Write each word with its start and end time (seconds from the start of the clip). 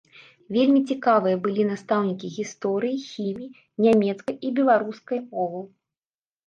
Вельмі 0.55 0.79
цікавыя 0.93 1.35
былі 1.43 1.67
настаўнікі 1.71 2.27
гісторыі, 2.39 2.97
хіміі, 3.11 3.53
нямецкай 3.89 4.35
і 4.49 4.53
беларускай 4.63 5.19
моваў. 5.31 5.65